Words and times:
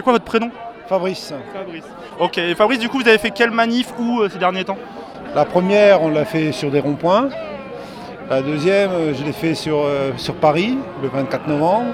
C'est 0.00 0.04
quoi 0.04 0.14
votre 0.14 0.24
prénom? 0.24 0.48
Fabrice. 0.88 1.34
Fabrice. 1.52 1.84
Ok, 2.18 2.38
et 2.38 2.54
Fabrice, 2.54 2.78
du 2.78 2.88
coup, 2.88 3.00
vous 3.02 3.06
avez 3.06 3.18
fait 3.18 3.32
quelle 3.32 3.50
manif 3.50 3.92
où 3.98 4.20
euh, 4.22 4.30
ces 4.30 4.38
derniers 4.38 4.64
temps? 4.64 4.78
La 5.34 5.44
première, 5.44 6.00
on 6.02 6.08
l'a 6.08 6.24
fait 6.24 6.52
sur 6.52 6.70
des 6.70 6.80
ronds-points. 6.80 7.28
La 8.30 8.40
deuxième, 8.40 8.92
euh, 8.92 9.12
je 9.12 9.22
l'ai 9.22 9.32
fait 9.34 9.54
sur, 9.54 9.76
euh, 9.84 10.12
sur 10.16 10.36
Paris, 10.36 10.78
le 11.02 11.08
24 11.08 11.48
novembre. 11.48 11.90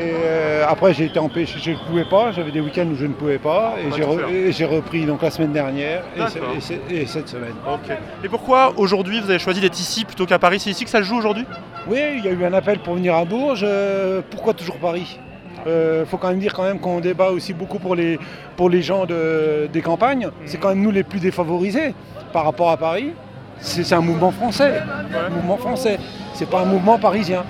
Et 0.00 0.12
euh, 0.24 0.64
après, 0.66 0.94
j'ai 0.94 1.04
été 1.04 1.18
empêché, 1.18 1.58
je 1.62 1.72
ne 1.72 1.76
pouvais 1.76 2.06
pas. 2.06 2.32
J'avais 2.32 2.52
des 2.52 2.60
week-ends 2.62 2.86
où 2.90 2.96
je 2.96 3.04
ne 3.04 3.12
pouvais 3.12 3.36
pas. 3.36 3.74
Et 3.78 3.92
j'ai 3.94 4.00
tout 4.02 4.08
re- 4.12 4.18
faire. 4.20 4.28
et 4.30 4.50
j'ai 4.52 4.64
repris 4.64 5.04
donc 5.04 5.20
la 5.20 5.30
semaine 5.30 5.52
dernière 5.52 6.04
et, 6.16 6.20
ce- 6.20 6.34
D'accord. 6.38 6.54
et 6.56 6.60
ce- 6.62 6.72
et 6.94 7.04
cette 7.04 7.28
semaine. 7.28 7.52
Ok. 7.70 7.94
Et 8.24 8.28
pourquoi 8.30 8.72
aujourd'hui 8.78 9.20
vous 9.20 9.28
avez 9.28 9.38
choisi 9.38 9.60
d'être 9.60 9.78
ici 9.78 10.06
plutôt 10.06 10.24
qu'à 10.24 10.38
Paris? 10.38 10.58
C'est 10.58 10.70
ici 10.70 10.84
que 10.84 10.90
ça 10.90 11.00
se 11.00 11.02
joue 11.02 11.18
aujourd'hui? 11.18 11.44
Oui, 11.86 11.98
il 12.16 12.24
y 12.24 12.28
a 12.28 12.30
eu 12.30 12.44
un 12.46 12.54
appel 12.54 12.78
pour 12.78 12.94
venir 12.94 13.14
à 13.14 13.26
Bourges. 13.26 13.62
euh, 13.62 14.22
pourquoi 14.30 14.54
toujours 14.54 14.78
Paris? 14.78 15.18
Il 15.66 16.04
faut 16.06 16.16
quand 16.16 16.28
même 16.28 16.38
dire 16.40 16.52
quand 16.54 16.64
même 16.64 16.78
qu'on 16.80 17.00
débat 17.00 17.30
aussi 17.30 17.52
beaucoup 17.52 17.78
pour 17.78 17.94
les, 17.94 18.18
pour 18.56 18.68
les 18.70 18.82
gens 18.82 19.06
de- 19.06 19.68
des 19.72 19.80
campagnes. 19.82 20.28
C'est 20.46 20.58
quand 20.58 20.70
même 20.70 20.82
nous 20.82 20.90
les 20.90 21.04
plus 21.04 21.20
défavorisés 21.20 21.94
par 22.32 22.44
rapport 22.44 22.70
à 22.70 22.76
Paris. 22.76 23.12
C'est 23.60 23.92
un 23.94 24.00
mouvement 24.00 24.32
français. 24.32 24.80
Un 25.26 25.30
mouvement 25.30 25.56
français. 25.56 25.98
C'est 26.34 26.48
pas 26.50 26.62
un 26.62 26.64
mouvement 26.64 26.98
parisien. 26.98 27.44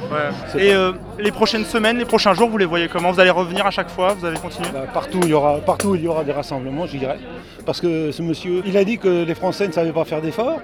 Et 0.58 0.74
euh, 0.74 0.92
les 1.18 1.30
prochaines 1.32 1.64
semaines, 1.64 1.96
les 1.96 2.04
prochains 2.04 2.34
jours, 2.34 2.50
vous 2.50 2.58
les 2.58 2.66
voyez 2.66 2.88
comment? 2.88 3.10
Vous 3.12 3.20
allez 3.20 3.30
revenir 3.30 3.64
à 3.64 3.70
chaque 3.70 3.88
fois? 3.88 4.12
Vous 4.12 4.26
allez 4.26 4.36
continuer? 4.38 4.68
Bah, 4.74 4.80
partout, 4.92 5.20
il 5.22 5.28
y 5.30 5.32
aura, 5.32 5.58
partout 5.60 5.94
il 5.94 6.02
y 6.02 6.08
aura 6.08 6.22
des 6.24 6.32
rassemblements, 6.32 6.84
je 6.86 6.98
dirais. 6.98 7.18
Parce 7.64 7.80
que 7.80 8.10
ce 8.12 8.20
monsieur, 8.22 8.62
il 8.66 8.76
a 8.76 8.84
dit 8.84 8.98
que 8.98 9.24
les 9.24 9.34
Français 9.34 9.66
ne 9.68 9.72
savaient 9.72 9.92
pas 9.92 10.04
faire 10.04 10.20
d'efforts. 10.20 10.60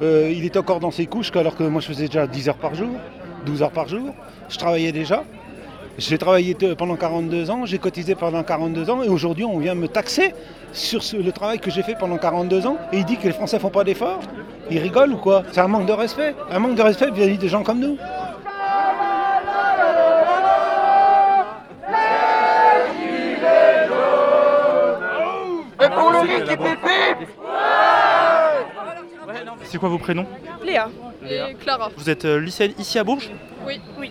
Euh, 0.00 0.32
il 0.34 0.44
est 0.46 0.56
encore 0.56 0.80
dans 0.80 0.90
ses 0.92 1.04
couches, 1.06 1.30
alors 1.36 1.56
que 1.56 1.64
moi 1.64 1.80
je 1.82 1.88
faisais 1.88 2.06
déjà 2.06 2.26
10 2.26 2.48
heures 2.48 2.54
par 2.56 2.74
jour, 2.74 2.88
12 3.44 3.62
heures 3.62 3.70
par 3.72 3.88
jour. 3.88 4.14
Je 4.48 4.56
travaillais 4.56 4.92
déjà. 4.92 5.24
J'ai 5.98 6.18
travaillé 6.18 6.54
pendant 6.76 6.96
42 6.96 7.50
ans, 7.50 7.64
j'ai 7.64 7.78
cotisé 7.78 8.14
pendant 8.14 8.42
42 8.42 8.90
ans, 8.90 9.02
et 9.02 9.08
aujourd'hui 9.08 9.44
on 9.44 9.58
vient 9.58 9.74
me 9.74 9.88
taxer 9.88 10.34
sur 10.72 11.02
ce- 11.02 11.16
le 11.16 11.32
travail 11.32 11.58
que 11.58 11.70
j'ai 11.70 11.82
fait 11.82 11.94
pendant 11.98 12.18
42 12.18 12.66
ans. 12.66 12.76
Et 12.92 12.98
il 12.98 13.04
dit 13.06 13.16
que 13.16 13.24
les 13.24 13.32
Français 13.32 13.58
font 13.58 13.70
pas 13.70 13.82
d'efforts. 13.84 14.20
Il 14.70 14.78
rigole 14.78 15.12
ou 15.12 15.16
quoi? 15.16 15.42
C'est 15.52 15.60
un 15.60 15.68
manque 15.68 15.86
de 15.86 15.92
respect. 15.92 16.34
Un 16.50 16.58
manque 16.58 16.74
de 16.74 16.82
respect 16.82 17.10
vis-à-vis 17.10 17.38
des 17.38 17.48
gens 17.48 17.62
comme 17.62 17.80
nous. 17.80 17.96
Et 25.82 25.88
pour 25.90 26.10
le 26.10 26.18
C'est 29.64 29.78
quoi 29.78 29.88
vos 29.88 29.98
prénoms? 29.98 30.26
Léa. 30.64 30.88
Et 31.28 31.54
Clara. 31.54 31.90
Vous 31.96 32.08
êtes 32.08 32.24
euh, 32.24 32.38
lycéenne 32.38 32.72
ici 32.78 32.98
à 32.98 33.04
Bourges? 33.04 33.30
Oui. 33.66 33.80
Oui. 33.98 34.10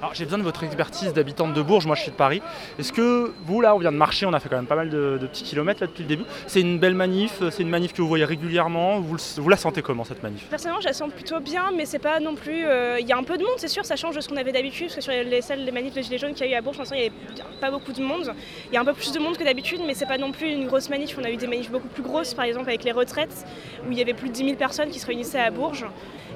Alors 0.00 0.14
j'ai 0.14 0.24
besoin 0.24 0.38
de 0.38 0.44
votre 0.44 0.62
expertise 0.62 1.12
d'habitante 1.12 1.54
de 1.54 1.62
Bourges, 1.62 1.86
moi 1.86 1.96
je 1.96 2.02
suis 2.02 2.10
de 2.12 2.16
Paris. 2.16 2.40
Est-ce 2.78 2.92
que 2.92 3.32
vous 3.44 3.60
là, 3.60 3.74
on 3.74 3.78
vient 3.78 3.90
de 3.90 3.96
marcher, 3.96 4.26
on 4.26 4.32
a 4.32 4.38
fait 4.40 4.48
quand 4.48 4.56
même 4.56 4.66
pas 4.66 4.76
mal 4.76 4.88
de, 4.90 5.18
de 5.20 5.26
petits 5.26 5.42
kilomètres 5.42 5.80
là 5.80 5.88
depuis 5.88 6.04
le 6.04 6.08
début. 6.08 6.22
C'est 6.46 6.60
une 6.60 6.78
belle 6.78 6.94
manif, 6.94 7.42
c'est 7.50 7.62
une 7.62 7.68
manif 7.68 7.92
que 7.92 8.00
vous 8.02 8.06
voyez 8.08 8.24
régulièrement. 8.24 9.00
Vous, 9.00 9.14
le- 9.14 9.40
vous 9.42 9.48
la 9.48 9.56
sentez 9.56 9.82
comment 9.82 10.04
cette 10.04 10.22
manif? 10.22 10.44
Personnellement, 10.48 10.80
je 10.80 10.86
la 10.86 10.92
sens 10.92 11.10
plutôt 11.12 11.40
bien, 11.40 11.70
mais 11.76 11.84
c'est 11.84 11.98
pas 11.98 12.20
non 12.20 12.36
plus. 12.36 12.64
euh, 12.64 12.98
Il 13.00 13.06
y 13.08 13.12
a 13.12 13.16
un 13.16 13.24
peu 13.24 13.36
de 13.38 13.42
monde, 13.42 13.54
c'est 13.56 13.66
sûr, 13.68 13.84
ça 13.84 13.96
change 13.96 14.14
de 14.14 14.20
ce 14.20 14.28
qu'on 14.28 14.36
avait 14.36 14.52
d'habitude, 14.52 14.86
parce 14.86 14.94
que 14.96 15.00
sur 15.02 15.12
les 15.12 15.42
salles, 15.42 15.64
les 15.64 15.72
manifs 15.72 15.94
de 15.94 16.02
Gilets 16.02 16.18
jaunes 16.18 16.34
qu'il 16.34 16.46
y 16.46 16.50
a 16.50 16.52
eu 16.52 16.58
à 16.58 16.60
Bourges, 16.60 16.78
l'instant, 16.78 16.94
il 16.94 17.00
n'y 17.00 17.06
avait 17.06 17.58
pas 17.60 17.70
beaucoup 17.72 17.92
de 17.92 18.00
monde. 18.00 18.32
Il 18.70 18.74
y 18.74 18.76
a 18.76 18.80
un 18.80 18.84
peu 18.84 18.94
plus 18.94 19.10
de 19.12 19.18
monde 19.18 19.36
que 19.36 19.42
d'habitude, 19.44 19.80
mais 19.84 19.94
c'est 19.94 20.06
pas 20.06 20.18
non 20.18 20.30
plus 20.30 20.48
une 20.52 20.66
grosse 20.68 20.88
manif. 20.90 21.16
On 21.20 21.24
a 21.24 21.30
eu 21.30 21.36
des 21.36 21.48
manifs 21.48 21.72
beaucoup 21.72 21.88
plus 21.88 22.02
grosses, 22.04 22.34
par 22.34 22.44
exemple 22.44 22.68
avec 22.68 22.84
les 22.84 22.92
retraites, 22.92 23.44
où 23.84 23.90
il 23.90 23.98
y 23.98 24.00
avait 24.02 24.14
plus 24.14 24.28
de 24.28 24.34
10 24.34 24.44
000 24.44 24.56
personnes 24.56 24.90
qui 24.90 25.00
se 25.00 25.06
réunissaient 25.06 25.40
à 25.40 25.50
Bourges. 25.50 25.86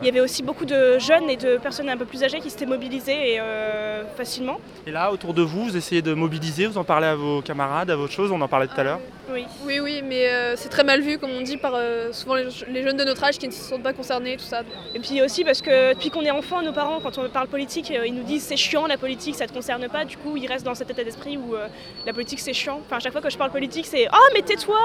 Il 0.01 0.07
y 0.07 0.09
avait 0.09 0.21
aussi 0.21 0.43
beaucoup 0.43 0.65
de 0.65 0.99
jeunes 0.99 1.31
et 1.31 1.37
de 1.37 1.59
personnes 1.59 1.89
un 1.89 1.97
peu 1.97 2.07
plus 2.07 2.25
âgées 2.25 2.32
qui 2.41 2.51
s'étaient 2.51 2.67
mobilisées 2.67 3.35
et, 3.35 3.41
euh, 3.41 4.05
facilement. 4.17 4.59
Et 4.87 4.91
là, 4.91 5.13
autour 5.13 5.35
de 5.35 5.43
vous, 5.43 5.65
vous 5.65 5.77
essayez 5.77 6.03
de 6.03 6.15
mobiliser, 6.15 6.67
vous 6.67 6.79
en 6.79 6.85
parlez 6.85 7.07
à 7.07 7.15
vos 7.15 7.43
camarades, 7.43 7.91
à 7.91 7.97
vos 7.97 8.09
choses, 8.09 8.31
on 8.33 8.41
en 8.41 8.49
parlait 8.49 8.67
tout 8.67 8.79
à 8.81 8.85
l'heure. 8.85 9.01
Oui. 9.33 9.45
Oui, 9.65 9.81
oui, 9.81 10.03
mais 10.05 10.29
euh, 10.29 10.57
c'est 10.57 10.69
très 10.69 10.85
mal 10.85 11.01
vu, 11.01 11.19
comme 11.19 11.31
on 11.31 11.41
dit, 11.41 11.57
par 11.57 11.73
euh, 11.75 12.13
souvent 12.13 12.35
les, 12.35 12.49
les 12.69 12.83
jeunes 12.83 12.97
de 12.97 13.05
notre 13.05 13.23
âge 13.25 13.39
qui 13.39 13.47
ne 13.47 13.53
se 13.53 13.63
sentent 13.63 13.83
pas 13.83 13.93
concernés, 13.93 14.37
tout 14.37 14.45
ça. 14.45 14.63
Et 14.95 14.99
puis 14.99 15.23
aussi 15.23 15.45
parce 15.45 15.63
que 15.63 15.95
depuis 15.95 16.11
qu'on 16.11 16.23
est 16.23 16.31
enfant, 16.31 16.63
nos 16.63 16.73
parents, 16.73 17.01
quand 17.01 17.17
on 17.19 17.29
parle 17.29 17.49
politique, 17.49 17.91
euh, 17.91 18.07
ils 18.07 18.15
nous 18.15 18.25
disent 18.25 18.43
c'est 18.43 18.57
chiant 18.57 18.87
la 18.87 18.99
politique, 18.99 19.35
ça 19.35 19.47
te 19.47 19.53
concerne 19.53 19.89
pas. 19.89 20.05
Du 20.05 20.17
coup, 20.17 20.37
ils 20.37 20.47
restent 20.47 20.67
dans 20.67 20.75
cet 20.75 20.91
état 20.91 21.05
d'esprit 21.05 21.37
où 21.37 21.55
euh, 21.55 21.69
la 22.05 22.13
politique 22.13 22.41
c'est 22.41 22.53
chiant. 22.53 22.81
Enfin, 22.85 22.97
à 22.97 23.01
chaque 23.01 23.13
fois 23.13 23.23
que 23.23 23.31
je 23.31 23.39
parle 23.39 23.51
politique, 23.51 23.87
c'est 23.87 24.07
oh 24.13 24.29
mais 24.35 24.43
tais-toi, 24.43 24.79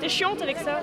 t'es 0.00 0.08
chiante 0.08 0.42
avec 0.42 0.56
ça. 0.56 0.80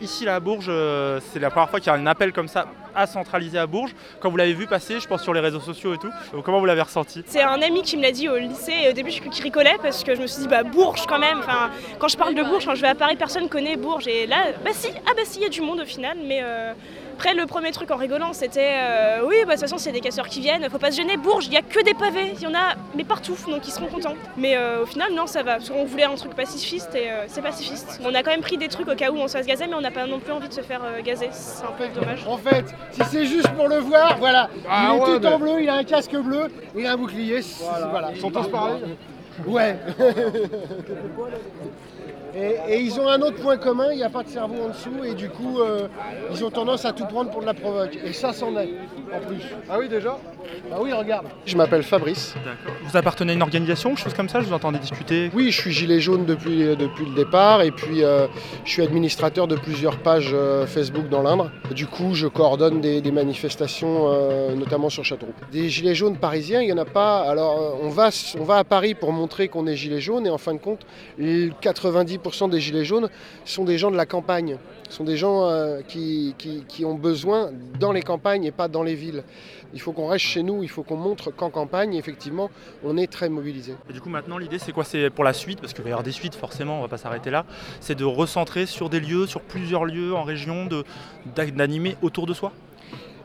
Ici, 0.00 0.24
là, 0.24 0.34
à 0.36 0.40
Bourges, 0.40 0.66
euh, 0.68 1.20
c'est 1.32 1.38
la 1.38 1.50
première 1.50 1.70
fois 1.70 1.80
qu'il 1.80 1.92
y 1.92 1.94
a 1.94 1.98
un 1.98 2.06
appel 2.06 2.32
comme 2.32 2.48
ça 2.48 2.66
à 2.94 3.06
centraliser 3.06 3.58
à 3.58 3.66
Bourges. 3.66 3.94
Quand 4.20 4.30
vous 4.30 4.36
l'avez 4.36 4.52
vu 4.52 4.66
passer, 4.66 5.00
je 5.00 5.06
pense 5.06 5.22
sur 5.22 5.32
les 5.32 5.40
réseaux 5.40 5.60
sociaux 5.60 5.94
et 5.94 5.98
tout, 5.98 6.10
euh, 6.34 6.42
comment 6.42 6.58
vous 6.58 6.66
l'avez 6.66 6.82
ressenti? 6.82 7.22
C'est 7.26 7.42
un 7.42 7.60
ami 7.62 7.82
qui 7.82 7.96
me 7.96 8.02
l'a 8.02 8.12
dit 8.12 8.28
au 8.28 8.36
lycée. 8.36 8.74
Et 8.84 8.90
au 8.90 8.92
début, 8.92 9.10
je 9.10 9.20
qui 9.22 9.42
rigolait 9.42 9.76
parce 9.82 10.04
que 10.04 10.14
je 10.14 10.20
me 10.20 10.26
suis 10.26 10.42
dit 10.42 10.48
bah 10.48 10.62
Bourges 10.62 11.06
quand 11.06 11.18
même. 11.18 11.38
Enfin, 11.38 11.70
quand 11.98 12.08
je 12.08 12.16
parle 12.16 12.34
de 12.34 12.42
Bourges, 12.42 12.66
quand 12.66 12.74
je 12.74 12.82
vais 12.82 12.88
à 12.88 12.94
Paris, 12.94 13.16
personne 13.16 13.48
connaît 13.48 13.76
Bourges. 13.76 14.06
Et 14.08 14.26
là, 14.26 14.52
bah 14.64 14.70
si, 14.72 14.88
ah 15.06 15.12
bah 15.16 15.22
si, 15.24 15.38
il 15.38 15.42
y 15.42 15.46
a 15.46 15.48
du 15.48 15.60
monde 15.60 15.80
au 15.80 15.86
final, 15.86 16.18
mais. 16.24 16.40
euh, 16.42 16.72
après, 17.14 17.32
le 17.32 17.46
premier 17.46 17.70
truc 17.70 17.92
en 17.92 17.96
rigolant, 17.96 18.32
c'était 18.32 18.72
euh, 18.74 19.20
oui, 19.24 19.36
bah, 19.46 19.46
de 19.46 19.50
toute 19.52 19.60
façon, 19.60 19.78
s'il 19.78 19.86
y 19.86 19.90
a 19.90 19.92
des 19.92 20.00
casseurs 20.00 20.26
qui 20.28 20.40
viennent, 20.40 20.68
faut 20.68 20.78
pas 20.78 20.90
se 20.90 20.96
gêner. 20.96 21.16
Bourges, 21.16 21.46
il 21.46 21.52
y 21.52 21.56
a 21.56 21.62
que 21.62 21.80
des 21.84 21.94
pavés, 21.94 22.32
il 22.34 22.40
y 22.42 22.46
en 22.48 22.54
a, 22.54 22.74
mais 22.96 23.04
partout, 23.04 23.36
donc 23.48 23.66
ils 23.68 23.70
seront 23.70 23.86
contents. 23.86 24.14
Mais 24.36 24.56
euh, 24.56 24.82
au 24.82 24.86
final, 24.86 25.12
non, 25.14 25.28
ça 25.28 25.44
va. 25.44 25.52
Parce 25.58 25.70
qu'on 25.70 25.84
voulait 25.84 26.02
un 26.04 26.16
truc 26.16 26.34
pacifiste 26.34 26.92
et 26.96 27.10
euh, 27.12 27.24
c'est 27.28 27.40
pacifiste. 27.40 28.00
On 28.04 28.12
a 28.16 28.24
quand 28.24 28.32
même 28.32 28.40
pris 28.40 28.56
des 28.58 28.66
trucs 28.66 28.88
au 28.88 28.96
cas 28.96 29.12
où 29.12 29.16
on 29.16 29.28
se 29.28 29.36
fasse 29.36 29.46
gazer, 29.46 29.68
mais 29.68 29.74
on 29.74 29.80
n'a 29.80 29.92
pas 29.92 30.06
non 30.06 30.18
plus 30.18 30.32
envie 30.32 30.48
de 30.48 30.52
se 30.54 30.60
faire 30.62 30.80
euh, 30.84 31.02
gazer. 31.02 31.28
C'est 31.30 31.62
un 31.64 31.72
peu 31.78 31.86
dommage. 31.88 32.24
En 32.26 32.36
fait, 32.36 32.64
si 32.90 33.00
c'est 33.12 33.26
juste 33.26 33.48
pour 33.54 33.68
le 33.68 33.78
voir, 33.78 34.18
voilà. 34.18 34.50
Ah 34.68 34.88
il 34.90 34.96
est 34.96 35.00
ouais, 35.00 35.06
tout 35.16 35.20
mais- 35.22 35.28
en 35.28 35.38
bleu, 35.38 35.62
il 35.62 35.68
a 35.68 35.74
un 35.76 35.84
casque 35.84 36.16
bleu, 36.16 36.48
il 36.76 36.84
a 36.84 36.92
un 36.92 36.96
bouclier. 36.96 37.40
Voilà. 37.90 38.10
Ils 38.12 38.20
sont 38.20 38.30
tous 38.32 38.48
pareils 38.48 38.82
Ouais. 39.46 39.76
Et, 42.36 42.56
et 42.68 42.80
ils 42.80 42.98
ont 42.98 43.08
un 43.08 43.20
autre 43.20 43.36
point 43.40 43.56
commun, 43.58 43.92
il 43.92 43.98
n'y 43.98 44.02
a 44.02 44.10
pas 44.10 44.24
de 44.24 44.28
cerveau 44.28 44.56
en 44.64 44.68
dessous 44.70 45.04
et 45.04 45.14
du 45.14 45.28
coup 45.28 45.60
euh, 45.60 45.86
ils 46.32 46.44
ont 46.44 46.50
tendance 46.50 46.84
à 46.84 46.92
tout 46.92 47.04
prendre 47.06 47.30
pour 47.30 47.42
de 47.42 47.46
la 47.46 47.54
provoque. 47.54 47.96
Et 48.04 48.12
ça 48.12 48.32
c'en 48.32 48.56
est 48.56 48.70
en 49.14 49.20
plus. 49.24 49.40
Ah 49.70 49.76
oui 49.78 49.88
déjà? 49.88 50.18
Bah 50.68 50.78
oui 50.80 50.92
regarde. 50.92 51.26
Je 51.46 51.56
m'appelle 51.56 51.84
Fabrice. 51.84 52.34
Vous 52.82 52.96
appartenez 52.96 53.30
à 53.30 53.34
une 53.36 53.42
organisation, 53.42 53.90
quelque 53.90 54.02
chose 54.02 54.14
comme 54.14 54.28
ça 54.28 54.40
Je 54.40 54.46
vous 54.46 54.52
entendais 54.52 54.80
discuter? 54.80 55.30
Oui, 55.32 55.52
je 55.52 55.60
suis 55.60 55.70
gilet 55.70 56.00
jaune 56.00 56.24
depuis, 56.24 56.76
depuis 56.76 57.04
le 57.06 57.14
départ 57.14 57.62
et 57.62 57.70
puis 57.70 58.02
euh, 58.02 58.26
je 58.64 58.70
suis 58.72 58.82
administrateur 58.82 59.46
de 59.46 59.54
plusieurs 59.54 59.98
pages 59.98 60.32
euh, 60.34 60.66
Facebook 60.66 61.08
dans 61.08 61.22
l'Indre. 61.22 61.52
Du 61.70 61.86
coup, 61.86 62.14
je 62.14 62.26
coordonne 62.26 62.80
des, 62.80 63.00
des 63.00 63.12
manifestations, 63.12 64.08
euh, 64.12 64.56
notamment 64.56 64.90
sur 64.90 65.04
Châteauroux. 65.04 65.32
Des 65.52 65.68
gilets 65.68 65.94
jaunes 65.94 66.16
parisiens, 66.16 66.60
il 66.62 66.66
n'y 66.66 66.72
en 66.72 66.78
a 66.78 66.84
pas. 66.84 67.20
Alors, 67.20 67.60
euh, 67.60 67.70
on 67.86 67.90
va, 67.90 68.10
on 68.40 68.42
va 68.44 68.56
à 68.56 68.64
Paris 68.64 68.94
pour 68.96 69.12
qu'on 69.50 69.66
est 69.66 69.76
gilet 69.76 70.00
jaune 70.00 70.26
et 70.26 70.30
en 70.30 70.38
fin 70.38 70.54
de 70.54 70.58
compte, 70.58 70.86
le 71.18 71.50
90% 71.50 72.50
des 72.50 72.60
gilets 72.60 72.84
jaunes 72.84 73.08
sont 73.44 73.64
des 73.64 73.78
gens 73.78 73.90
de 73.90 73.96
la 73.96 74.06
campagne. 74.06 74.58
Sont 74.90 75.04
des 75.04 75.16
gens 75.16 75.46
euh, 75.46 75.80
qui, 75.82 76.34
ont 76.84 76.94
besoin 76.94 77.50
dans 77.80 77.90
les 77.90 78.02
campagnes 78.02 78.44
et 78.44 78.52
pas 78.52 78.68
dans 78.68 78.82
les 78.82 78.94
villes. 78.94 79.24
Il 79.72 79.80
faut 79.80 79.92
qu'on 79.92 80.06
reste 80.06 80.24
chez 80.26 80.42
nous, 80.42 80.62
il 80.62 80.68
faut 80.68 80.84
qu'on 80.84 80.96
montre 80.96 81.32
qu'en 81.32 81.50
campagne, 81.50 81.94
effectivement, 81.94 82.48
on 82.84 82.96
est 82.96 83.10
très 83.10 83.28
mobilisé. 83.28 83.74
Et 83.90 83.92
du 83.92 84.00
coup, 84.00 84.08
maintenant, 84.08 84.38
l'idée, 84.38 84.60
c'est 84.60 84.70
quoi? 84.70 84.84
C'est 84.84 85.10
pour 85.10 85.24
la 85.24 85.32
suite, 85.32 85.60
parce 85.60 85.72
qu'il 85.72 85.82
va 85.82 85.90
y 85.90 85.92
avoir 85.92 86.04
des 86.04 86.12
suites, 86.12 86.36
forcément, 86.36 86.78
on 86.78 86.82
va 86.82 86.88
pas 86.88 86.98
s'arrêter 86.98 87.30
là. 87.30 87.44
C'est 87.80 87.96
de 87.96 88.04
recentrer 88.04 88.66
sur 88.66 88.88
des 88.88 89.00
lieux, 89.00 89.26
sur 89.26 89.40
plusieurs 89.40 89.84
lieux 89.84 90.14
en 90.14 90.22
région, 90.22 90.68
d'animer 91.34 91.96
autour 92.02 92.26
de 92.26 92.34
soi? 92.34 92.52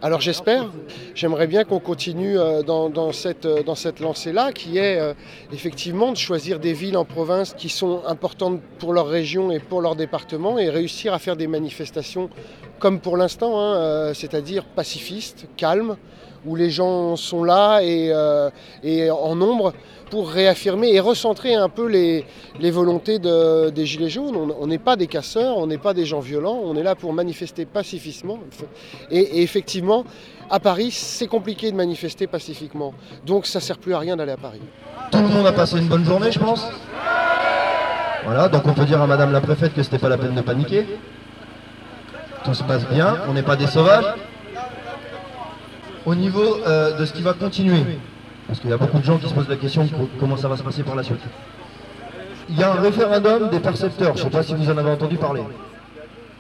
Alors 0.02 0.22
j'espère, 0.22 0.70
j'aimerais 1.14 1.48
bien 1.48 1.66
qu'on 1.66 1.82
continue 1.82 2.40
euh, 2.40 2.64
dans, 2.64 2.90
dans 2.90 3.12
cette, 3.12 3.46
euh, 3.46 3.64
dans 3.64 3.76
cette 3.76 4.00
lancée-là, 4.00 4.54
qui 4.54 4.78
est 4.78 4.98
euh, 4.98 5.14
effectivement 5.52 6.14
de 6.14 6.18
choisir 6.18 6.62
des 6.62 6.72
villes 6.72 6.96
en 6.96 7.04
province 7.04 7.54
qui 7.54 7.68
sont 7.68 8.04
importantes 8.08 8.62
pour 8.80 8.94
leur 8.94 9.08
région 9.08 9.52
et 9.52 9.60
pour 9.60 9.82
leur 9.82 9.98
département 9.98 10.58
et 10.58 10.70
réussir 10.70 11.14
à 11.14 11.20
faire 11.20 11.36
des 11.36 11.48
manifestations 11.48 12.30
comme 12.80 13.02
pour 13.02 13.18
l'instant, 13.18 13.60
hein, 13.60 14.14
c'est-à-dire 14.14 14.64
pacifistes, 14.64 15.48
calmes, 15.58 15.98
où 16.46 16.56
les 16.56 16.70
gens 16.70 17.16
sont 17.16 17.44
là 17.44 17.82
et, 17.82 18.10
euh, 18.14 18.50
et 18.84 19.10
en 19.12 19.36
nombre 19.36 19.74
pour 20.10 20.30
réaffirmer 20.32 20.92
et 20.94 21.00
recentrer 21.00 21.54
un 21.54 21.70
peu 21.70 21.88
les, 21.88 22.26
volontés 22.72 23.20
de- 23.20 23.70
des 23.70 23.86
Gilets 23.86 24.10
jaunes. 24.10 24.36
On- 24.60 24.66
n'est 24.68 24.80
pas 24.80 24.96
des 24.96 25.06
casseurs, 25.08 25.58
on 25.58 25.68
n'est 25.68 25.78
pas 25.78 25.94
des 25.94 26.06
gens 26.06 26.20
violents, 26.20 26.60
on 26.64 26.76
est 26.76 26.82
là 26.84 26.96
pour 26.96 27.14
manifester 27.14 27.66
pacifiquement. 27.66 28.40
Et, 29.12 29.44
effectivement, 29.44 30.04
à 30.50 30.60
Paris, 30.60 30.90
c'est 30.92 31.28
compliqué 31.28 31.72
de 31.72 31.76
manifester 31.78 32.26
pacifiquement. 32.26 32.94
Donc 33.26 33.46
ça 33.46 33.60
ne 33.60 33.64
sert 33.64 33.78
plus 33.78 33.94
à 33.94 34.00
rien 34.00 34.16
d'aller 34.18 34.32
à 34.32 34.38
Paris. 34.38 34.62
Tout 35.12 35.20
le 35.20 35.28
monde 35.28 35.46
a 35.46 35.52
passé 35.52 35.78
une 35.78 35.88
bonne 35.88 36.06
journée, 36.06 36.32
je 36.32 36.40
pense. 36.40 36.66
Voilà, 38.26 38.48
donc 38.50 38.66
on 38.66 38.74
peut 38.74 38.86
dire 38.86 39.02
à 39.02 39.08
Madame 39.08 39.32
la 39.32 39.42
préfète 39.42 39.74
que 39.74 39.84
c'était 39.84 39.98
pas 40.00 40.10
la 40.10 40.18
peine 40.18 40.34
de 40.36 40.42
paniquer. 40.42 40.86
Tout 42.44 42.54
se 42.54 42.64
passe 42.64 42.86
bien, 42.88 43.18
on 43.28 43.34
n'est 43.34 43.44
pas 43.44 43.56
des 43.56 43.68
sauvages. 43.68 44.06
Au 46.06 46.16
niveau 46.16 46.58
euh, 46.66 46.98
de 46.98 47.06
ce 47.06 47.14
qui 47.14 47.22
va 47.22 47.34
continuer, 47.34 47.84
parce 48.48 48.60
qu'il 48.60 48.70
y 48.70 48.74
a 48.74 48.78
beaucoup 48.78 49.00
de 49.00 49.04
gens 49.04 49.18
qui 49.18 49.28
se 49.28 49.34
posent 49.34 49.50
la 49.50 49.58
question 49.58 49.88
comment 50.20 50.38
ça 50.38 50.48
va 50.48 50.58
se 50.58 50.64
passer 50.64 50.84
par 50.84 50.96
la 50.96 51.04
suite. 51.04 51.20
Il 52.50 52.58
y 52.58 52.64
a 52.64 52.72
un 52.72 52.82
référendum 52.82 53.50
des 53.50 53.60
percepteurs, 53.60 54.18
je 54.18 54.24
ne 54.24 54.30
sais 54.30 54.36
pas 54.36 54.44
si 54.44 54.56
vous 54.56 54.70
en 54.72 54.78
avez 54.78 54.92
entendu 54.92 55.18
parler. 55.18 55.44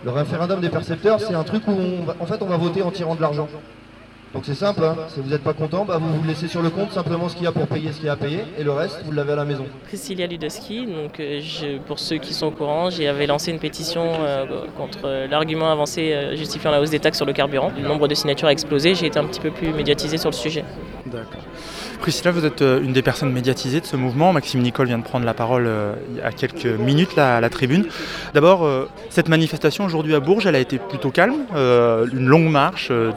Le 0.03 0.11
référendum 0.11 0.61
des 0.61 0.69
percepteurs, 0.69 1.19
c'est 1.19 1.35
un 1.35 1.43
truc 1.43 1.67
où 1.67 1.77
en 2.19 2.25
fait 2.25 2.41
on 2.41 2.47
va 2.47 2.57
voter 2.57 2.81
en 2.81 2.89
tirant 2.89 3.15
de 3.15 3.21
l'argent. 3.21 3.47
Donc 4.33 4.43
c'est 4.45 4.53
simple, 4.53 4.83
hein. 4.83 4.95
si 5.07 5.19
vous 5.21 5.29
n'êtes 5.29 5.43
pas 5.43 5.53
content, 5.53 5.85
bah, 5.85 5.97
vous 5.99 6.13
vous 6.21 6.27
laissez 6.27 6.47
sur 6.47 6.61
le 6.61 6.69
compte 6.69 6.91
simplement 6.91 7.27
ce 7.29 7.35
qu'il 7.35 7.45
y 7.45 7.47
a 7.47 7.51
pour 7.51 7.65
payer 7.65 7.91
ce 7.91 7.97
qu'il 7.97 8.05
y 8.05 8.09
a 8.09 8.13
à 8.13 8.15
payer, 8.15 8.41
et 8.59 8.63
le 8.63 8.71
reste, 8.71 9.01
vous 9.03 9.11
l'avez 9.11 9.31
à 9.33 9.35
la 9.37 9.43
maison. 9.45 9.65
Priscilla 9.87 10.27
Ludoski, 10.27 10.85
donc 10.85 11.19
euh, 11.19 11.39
je- 11.41 11.79
pour 11.79 11.97
ceux 11.97 12.17
qui 12.17 12.35
sont 12.35 12.45
au 12.47 12.51
courant, 12.51 12.91
j'avais 12.91 13.25
lancé 13.25 13.49
une 13.51 13.57
pétition 13.57 14.03
euh, 14.21 14.45
contre 14.77 14.99
euh, 15.05 15.27
l'argument 15.27 15.71
avancé 15.71 16.13
euh, 16.13 16.35
justifiant 16.35 16.69
la 16.69 16.79
hausse 16.79 16.91
des 16.91 16.99
taxes 16.99 17.17
sur 17.17 17.25
le 17.25 17.33
carburant. 17.33 17.71
Le 17.75 17.87
nombre 17.87 18.07
de 18.07 18.13
signatures 18.13 18.47
a 18.47 18.51
explosé, 18.51 18.93
j'ai 18.93 19.07
été 19.07 19.17
un 19.17 19.25
petit 19.25 19.39
peu 19.39 19.49
plus 19.49 19.73
médiatisé 19.73 20.17
sur 20.19 20.29
le 20.29 20.35
sujet. 20.35 20.63
D'accord. 21.07 21.41
Priscilla, 21.99 22.31
vous 22.31 22.45
êtes 22.45 22.61
euh, 22.61 22.81
une 22.81 22.93
des 22.93 23.01
personnes 23.01 23.31
médiatisées 23.31 23.81
de 23.81 23.85
ce 23.85 23.95
mouvement. 23.97 24.31
Maxime 24.31 24.61
Nicole 24.61 24.87
vient 24.87 24.97
de 24.97 25.03
prendre 25.03 25.25
la 25.25 25.33
parole 25.33 25.65
euh, 25.67 25.93
il 26.11 26.17
y 26.17 26.21
a 26.21 26.31
quelques 26.31 26.65
minutes 26.65 27.15
là, 27.17 27.35
à 27.35 27.41
la 27.41 27.49
tribune. 27.49 27.85
D'abord, 28.33 28.65
euh, 28.65 28.89
cette 29.09 29.27
manifestation 29.27 29.83
aujourd'hui 29.83 30.15
à 30.15 30.21
Bourges, 30.21 30.47
elle 30.47 30.55
a 30.55 30.59
été 30.59 30.77
plutôt 30.77 31.11
calme. 31.11 31.35
euh, 31.55 32.07
une 32.13 32.27
longue 32.27 32.49
marche 32.49 32.87
euh, 32.89 33.11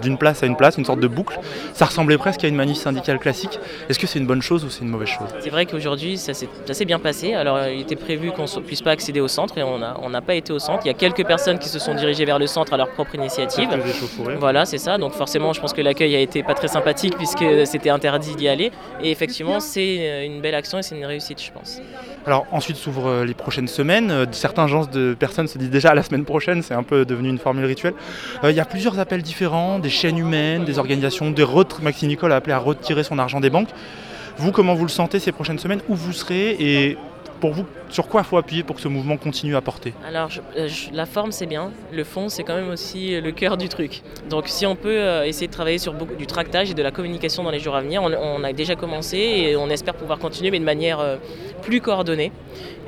d'une 0.00 0.16
place 0.16 0.42
à 0.42 0.46
une 0.46 0.56
place, 0.56 0.78
une 0.78 0.86
sorte 0.86 1.00
de 1.00 1.06
boucle. 1.06 1.38
Ça 1.74 1.84
ressemblait 1.84 2.16
presque 2.16 2.42
à 2.42 2.48
une 2.48 2.56
manif 2.56 2.78
syndicale 2.78 3.18
classique. 3.18 3.60
Est-ce 3.88 3.98
que 3.98 4.06
c'est 4.06 4.18
une 4.18 4.26
bonne 4.26 4.42
chose 4.42 4.64
ou 4.64 4.70
c'est 4.70 4.82
une 4.82 4.88
mauvaise 4.88 5.08
chose? 5.08 5.28
C'est 5.40 5.50
vrai 5.50 5.66
qu'aujourd'hui 5.66 6.16
ça 6.16 6.32
s'est 6.32 6.84
bien 6.86 6.98
passé. 6.98 7.34
Alors 7.34 7.56
euh, 7.56 7.70
il 7.70 7.82
était 7.82 7.96
prévu 7.96 8.32
qu'on 8.32 8.44
ne 8.44 8.60
puisse 8.62 8.82
pas 8.82 8.92
accéder 8.92 9.20
au 9.20 9.28
centre 9.28 9.58
et 9.58 9.62
on 9.62 9.78
n'a 9.78 9.94
on 10.02 10.10
pas 10.22 10.34
été 10.34 10.54
au 10.54 10.58
centre. 10.58 10.80
Il 10.84 10.88
y 10.88 10.90
a 10.90 10.94
quelques 10.94 11.26
personnes 11.26 11.58
qui 11.58 11.68
se 11.68 11.78
sont 11.78 11.94
dirigées 11.94 12.24
vers 12.24 12.38
le 12.38 12.46
centre 12.46 12.72
à 12.72 12.78
leur 12.78 12.88
propre 12.88 13.14
initiative. 13.14 13.68
Voilà, 14.40 14.64
c'est 14.64 14.78
ça. 14.78 14.96
Donc 14.96 15.12
forcément, 15.12 15.52
je 15.52 15.60
pense 15.60 15.74
que 15.74 15.82
l'accueil 15.82 16.16
a 16.16 16.20
été 16.20 16.42
pas 16.42 16.54
très 16.54 16.68
sympathique 16.68 17.14
puisque 17.18 17.44
c'était 17.66 17.90
interdit 17.90 18.05
d'y 18.36 18.48
aller. 18.48 18.72
Et 19.02 19.10
effectivement, 19.10 19.60
c'est 19.60 19.98
euh, 20.00 20.24
une 20.24 20.40
belle 20.40 20.54
action 20.54 20.78
et 20.78 20.82
c'est 20.82 20.96
une 20.96 21.04
réussite, 21.04 21.42
je 21.42 21.50
pense. 21.52 21.80
Alors 22.26 22.46
ensuite 22.50 22.76
s'ouvrent 22.76 23.08
euh, 23.08 23.24
les 23.24 23.34
prochaines 23.34 23.68
semaines. 23.68 24.10
Euh, 24.10 24.26
Certains 24.32 24.66
genres 24.66 24.88
de 24.88 25.14
personnes 25.14 25.46
se 25.46 25.58
disent 25.58 25.70
déjà 25.70 25.94
la 25.94 26.02
semaine 26.02 26.24
prochaine, 26.24 26.62
c'est 26.62 26.74
un 26.74 26.82
peu 26.82 27.04
devenu 27.04 27.28
une 27.28 27.38
formule 27.38 27.64
rituelle. 27.64 27.94
Euh, 28.42 28.50
Il 28.50 28.56
y 28.56 28.60
a 28.60 28.64
plusieurs 28.64 28.98
appels 28.98 29.22
différents, 29.22 29.78
des 29.78 29.90
chaînes 29.90 30.18
humaines, 30.18 30.64
des 30.64 30.78
organisations, 30.78 31.30
des 31.30 31.46
Maxime 31.82 32.08
Nicole 32.08 32.32
a 32.32 32.36
appelé 32.36 32.52
à 32.52 32.58
retirer 32.58 33.04
son 33.04 33.18
argent 33.18 33.40
des 33.40 33.50
banques. 33.50 33.68
Vous, 34.38 34.52
comment 34.52 34.74
vous 34.74 34.84
le 34.84 34.90
sentez 34.90 35.18
ces 35.20 35.32
prochaines 35.32 35.58
semaines? 35.58 35.80
Où 35.88 35.94
vous 35.94 36.12
serez 36.12 36.56
Et 36.58 36.98
pour 37.36 37.52
vous, 37.52 37.66
sur 37.88 38.08
quoi 38.08 38.22
faut 38.22 38.36
appuyer 38.36 38.62
pour 38.62 38.76
que 38.76 38.82
ce 38.82 38.88
mouvement 38.88 39.16
continue 39.16 39.56
à 39.56 39.60
porter? 39.60 39.94
Alors, 40.06 40.30
euh, 40.56 40.68
la 40.92 41.06
forme, 41.06 41.32
c'est 41.32 41.46
bien. 41.46 41.70
Le 41.92 42.04
fond, 42.04 42.28
c'est 42.28 42.42
quand 42.42 42.56
même 42.56 42.70
aussi 42.70 43.14
euh, 43.14 43.20
le 43.20 43.32
cœur 43.32 43.56
du 43.56 43.68
truc. 43.68 44.02
Donc, 44.28 44.48
si 44.48 44.66
on 44.66 44.74
peut 44.74 44.88
euh, 44.88 45.24
essayer 45.24 45.46
de 45.46 45.52
travailler 45.52 45.78
sur 45.78 45.94
du 45.94 46.26
tractage 46.26 46.70
et 46.70 46.74
de 46.74 46.82
la 46.82 46.90
communication 46.90 47.42
dans 47.44 47.50
les 47.50 47.60
jours 47.60 47.76
à 47.76 47.80
venir, 47.80 48.02
on, 48.02 48.44
a 48.44 48.52
déjà 48.52 48.74
commencé 48.74 49.18
et 49.18 49.56
on 49.56 49.68
espère 49.68 49.94
pouvoir 49.94 50.18
continuer, 50.18 50.50
mais 50.50 50.58
de 50.58 50.64
manière 50.64 51.18
plus 51.62 51.80
coordonnée. 51.80 52.32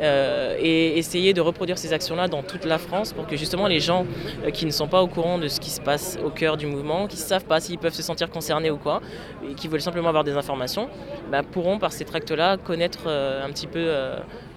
Et 0.00 0.98
essayer 0.98 1.32
de 1.32 1.40
reproduire 1.40 1.78
ces 1.78 1.92
actions-là 1.92 2.28
dans 2.28 2.42
toute 2.42 2.64
la 2.64 2.78
France 2.78 3.12
pour 3.12 3.26
que 3.26 3.36
justement 3.36 3.66
les 3.66 3.80
gens 3.80 4.06
qui 4.52 4.66
ne 4.66 4.70
sont 4.70 4.86
pas 4.86 5.02
au 5.02 5.08
courant 5.08 5.38
de 5.38 5.48
ce 5.48 5.58
qui 5.58 5.70
se 5.70 5.80
passe 5.80 6.18
au 6.24 6.30
cœur 6.30 6.56
du 6.56 6.66
mouvement, 6.66 7.06
qui 7.06 7.16
ne 7.16 7.22
savent 7.22 7.44
pas 7.44 7.60
s'ils 7.60 7.78
peuvent 7.78 7.94
se 7.94 8.02
sentir 8.02 8.30
concernés 8.30 8.70
ou 8.70 8.76
quoi, 8.76 9.00
et 9.48 9.54
qui 9.54 9.66
veulent 9.66 9.80
simplement 9.80 10.08
avoir 10.08 10.24
des 10.24 10.32
informations, 10.32 10.88
bah, 11.30 11.42
pourront 11.42 11.78
par 11.78 11.92
ces 11.92 12.04
tracts-là 12.04 12.56
connaître 12.58 13.08
un 13.08 13.50
petit 13.50 13.66
peu 13.66 13.88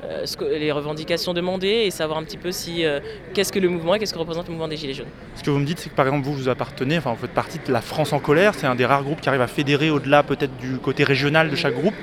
euh, 0.04 0.26
ce 0.26 0.36
que- 0.38 0.46
les 0.46 0.72
revendications 0.72 1.34
demandées 1.34 1.84
et 1.86 1.92
savoir 1.92 2.18
un 2.20 2.24
petit 2.24 2.38
peu 2.38 2.52
si 2.52 2.86
euh, 2.86 3.00
qu'est-ce 3.34 3.52
que 3.52 3.60
le 3.60 3.70
mouvement 3.70 3.96
et 3.96 4.00
qu'est-ce 4.00 4.14
que 4.14 4.20
représente 4.20 4.46
le 4.48 4.52
mouvement 4.54 4.68
des 4.68 4.78
Gilets 4.78 4.94
jaunes. 4.94 5.08
Ce 5.36 5.44
que 5.44 5.50
vous 5.52 5.60
me 5.60 5.66
dites, 5.66 5.80
c'est 5.80 5.90
que 5.90 5.96
par 5.96 6.06
exemple, 6.08 6.26
vous, 6.26 6.34
vous 6.34 6.50
appartenez, 6.50 6.98
enfin, 6.98 7.12
vous 7.12 7.22
faites 7.22 7.32
partie 7.34 7.60
de 7.66 7.72
la 7.72 7.82
France 7.82 8.14
en 8.14 8.20
colère. 8.20 8.54
C'est 8.56 8.68
un 8.68 8.76
des 8.76 8.86
rares 8.86 9.04
groupes 9.04 9.22
qui 9.22 9.30
arrive 9.30 9.42
à 9.42 9.48
fédérer 9.48 9.90
au-delà 9.90 10.24
peut-être 10.24 10.56
du 10.58 10.78
côté 10.78 11.04
régional 11.04 11.50
de 11.50 11.56
chaque 11.56 11.76
groupe. 11.76 11.94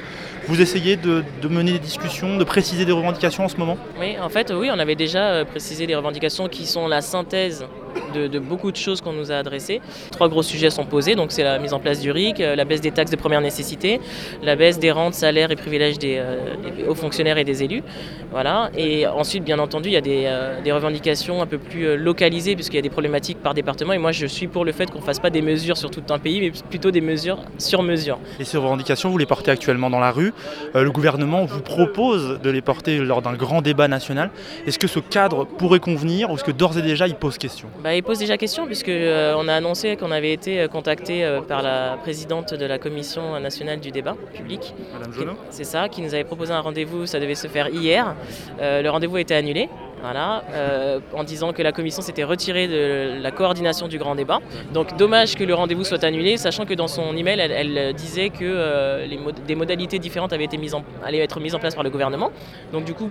Vous 0.46 0.62
essayez 0.62 0.96
de, 0.96 1.22
de 1.42 1.48
mener 1.48 1.72
des 1.72 1.78
discussions, 1.78 2.38
de 2.38 2.44
préciser 2.44 2.86
des 2.86 2.92
revendications 2.92 3.44
en 3.44 3.48
ce 3.48 3.56
moment? 3.58 3.76
Oui, 4.00 4.16
en 4.18 4.30
fait, 4.30 4.50
oui, 4.54 4.70
on 4.72 4.78
avait 4.78 4.94
déjà 4.94 5.24
euh, 5.32 5.44
précisé 5.44 5.84
les 5.86 5.94
revendications 5.94 6.48
qui 6.48 6.64
sont 6.66 6.88
la 6.88 7.02
synthèse 7.02 7.66
de, 8.14 8.26
de 8.26 8.38
beaucoup 8.38 8.70
de 8.70 8.76
choses 8.76 9.00
qu'on 9.00 9.12
nous 9.12 9.32
a 9.32 9.36
adressées. 9.36 9.80
Trois 10.10 10.28
gros 10.28 10.42
sujets 10.42 10.70
sont 10.70 10.84
posés, 10.84 11.14
donc 11.14 11.32
c'est 11.32 11.42
la 11.44 11.58
mise 11.58 11.72
en 11.72 11.80
place 11.80 12.00
du 12.00 12.10
RIC, 12.10 12.40
euh, 12.40 12.56
la 12.56 12.64
baisse 12.64 12.80
des 12.80 12.90
taxes 12.90 13.10
de 13.10 13.16
première 13.16 13.40
nécessité, 13.40 14.00
la 14.42 14.56
baisse 14.56 14.78
des 14.78 14.90
rentes, 14.90 15.14
salaires 15.14 15.50
et 15.50 15.56
privilèges 15.56 15.98
des, 15.98 16.16
euh, 16.18 16.54
des 16.76 16.84
hauts 16.84 16.94
fonctionnaires 16.94 17.38
et 17.38 17.44
des 17.44 17.62
élus. 17.62 17.82
Voilà. 18.30 18.70
Et 18.76 19.06
ensuite, 19.06 19.44
bien 19.44 19.58
entendu, 19.58 19.88
il 19.88 19.92
y 19.92 19.96
a 19.96 20.00
des, 20.00 20.24
euh, 20.26 20.60
des 20.62 20.72
revendications 20.72 21.40
un 21.42 21.46
peu 21.46 21.58
plus 21.58 21.86
euh, 21.86 21.96
localisées, 21.96 22.54
puisqu'il 22.54 22.76
y 22.76 22.78
a 22.78 22.82
des 22.82 22.90
problématiques 22.90 23.38
par 23.42 23.54
département. 23.54 23.92
Et 23.92 23.98
moi, 23.98 24.12
je 24.12 24.26
suis 24.26 24.46
pour 24.46 24.64
le 24.64 24.72
fait 24.72 24.90
qu'on 24.90 24.98
ne 24.98 25.04
fasse 25.04 25.18
pas 25.20 25.30
des 25.30 25.42
mesures 25.42 25.76
sur 25.76 25.90
tout 25.90 26.02
un 26.10 26.18
pays, 26.18 26.40
mais 26.40 26.50
plutôt 26.68 26.90
des 26.90 27.00
mesures 27.00 27.38
sur 27.58 27.82
mesure. 27.82 28.18
Et 28.38 28.44
ces 28.44 28.58
revendications, 28.58 29.10
vous 29.10 29.18
les 29.18 29.26
portez 29.26 29.50
actuellement 29.50 29.90
dans 29.90 30.00
la 30.00 30.10
rue. 30.10 30.32
Euh, 30.74 30.82
le 30.82 30.90
gouvernement 30.90 31.44
vous 31.44 31.60
propose 31.60 32.40
de 32.42 32.50
les 32.50 32.60
porter 32.60 32.98
lors 32.98 33.22
d'un 33.22 33.34
grand 33.34 33.62
débat 33.62 33.88
national. 33.88 34.30
Est-ce 34.66 34.78
que 34.78 34.88
ce 34.88 35.00
cadre 35.00 35.44
pourrait 35.44 35.80
convenir 35.80 36.30
ou 36.30 36.34
est-ce 36.34 36.44
que 36.44 36.50
d'ores 36.52 36.76
et 36.78 36.82
déjà 36.82 37.06
il 37.06 37.14
pose 37.14 37.38
question? 37.38 37.68
Bah, 37.82 37.87
il 37.94 38.02
pose 38.02 38.18
déjà 38.18 38.36
question 38.36 38.66
puisque 38.66 38.88
euh, 38.88 39.34
on 39.36 39.48
a 39.48 39.54
annoncé 39.54 39.96
qu'on 39.96 40.10
avait 40.10 40.32
été 40.32 40.60
euh, 40.60 40.68
contacté 40.68 41.24
euh, 41.24 41.40
par 41.40 41.62
la 41.62 41.96
présidente 42.02 42.54
de 42.54 42.66
la 42.66 42.78
commission 42.78 43.38
nationale 43.40 43.80
du 43.80 43.90
débat 43.90 44.16
public. 44.34 44.74
Madame 44.92 45.12
Jonot 45.12 45.32
C'est 45.50 45.64
ça, 45.64 45.88
qui 45.88 46.02
nous 46.02 46.14
avait 46.14 46.24
proposé 46.24 46.52
un 46.52 46.60
rendez-vous, 46.60 47.06
ça 47.06 47.20
devait 47.20 47.34
se 47.34 47.46
faire 47.46 47.68
hier. 47.68 48.14
Euh, 48.60 48.82
le 48.82 48.90
rendez-vous 48.90 49.16
a 49.16 49.20
été 49.20 49.34
annulé. 49.34 49.68
Voilà, 50.00 50.44
euh, 50.52 51.00
en 51.12 51.24
disant 51.24 51.52
que 51.52 51.60
la 51.60 51.72
commission 51.72 52.02
s'était 52.02 52.22
retirée 52.22 52.68
de 52.68 53.20
la 53.20 53.30
coordination 53.32 53.88
du 53.88 53.98
grand 53.98 54.14
débat. 54.14 54.38
Donc 54.72 54.96
dommage 54.96 55.34
que 55.34 55.42
le 55.42 55.54
rendez-vous 55.54 55.82
soit 55.84 56.04
annulé, 56.04 56.36
sachant 56.36 56.66
que 56.66 56.74
dans 56.74 56.86
son 56.86 57.16
email, 57.16 57.40
elle, 57.40 57.50
elle 57.50 57.94
disait 57.94 58.30
que 58.30 58.36
euh, 58.44 59.06
les 59.06 59.18
mod- 59.18 59.44
des 59.44 59.54
modalités 59.56 59.98
différentes 59.98 60.32
avaient 60.32 60.44
été 60.44 60.56
mises 60.56 60.74
en, 60.74 60.84
allaient 61.04 61.18
être 61.18 61.40
mises 61.40 61.54
en 61.54 61.58
place 61.58 61.74
par 61.74 61.82
le 61.82 61.90
gouvernement. 61.90 62.30
Donc 62.72 62.84
du 62.84 62.94
coup, 62.94 63.10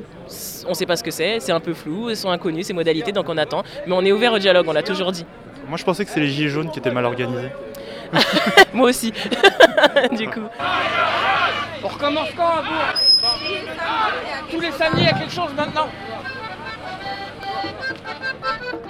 on 0.65 0.69
ne 0.69 0.73
sait 0.75 0.85
pas 0.85 0.95
ce 0.95 1.03
que 1.03 1.11
c'est, 1.11 1.41
c'est 1.41 1.51
un 1.51 1.59
peu 1.59 1.73
flou, 1.73 2.09
elles 2.09 2.15
sont 2.17 2.29
inconnues 2.31 2.63
ces 2.63 2.73
modalités, 2.73 3.11
donc 3.11 3.27
on 3.27 3.37
attend. 3.37 3.63
Mais 3.85 3.93
on 3.93 4.05
est 4.05 4.11
ouvert 4.13 4.31
au 4.31 4.39
dialogue, 4.39 4.65
on 4.69 4.73
l'a 4.73 4.83
toujours 4.83 5.11
dit. 5.11 5.25
Moi 5.67 5.77
je 5.77 5.83
pensais 5.83 6.05
que 6.05 6.11
c'est 6.11 6.21
les 6.21 6.29
gilets 6.29 6.49
jaunes 6.49 6.71
qui 6.71 6.79
étaient 6.79 6.91
mal 6.91 7.03
organisés. 7.05 7.49
Moi 8.73 8.89
aussi, 8.89 9.11
du 10.17 10.29
coup. 10.29 10.39
On 11.83 11.87
recommence 11.89 12.29
quand 12.37 12.47
à 12.47 12.61
Bourg 12.61 13.29
Tous 14.49 14.59
les 14.61 14.71
samedis, 14.71 15.01
il 15.01 15.05
y 15.05 15.09
a 15.09 15.13
quelque 15.13 15.33
chose 15.33 15.51
maintenant? 15.55 15.87